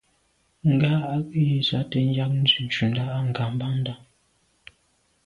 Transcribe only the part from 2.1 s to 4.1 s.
ják ndzwə́ ncúndá â ŋgàbándá.